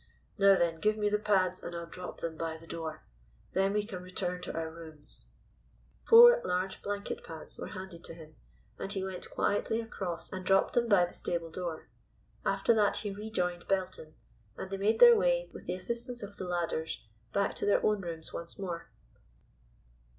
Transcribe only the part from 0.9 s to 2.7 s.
me the pads and I'll drop them by the